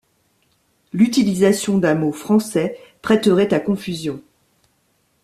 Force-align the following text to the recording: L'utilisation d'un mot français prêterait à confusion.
L'utilisation 0.93 1.77
d'un 1.77 1.93
mot 1.93 2.11
français 2.11 2.75
prêterait 3.03 3.53
à 3.53 3.59
confusion. 3.59 4.19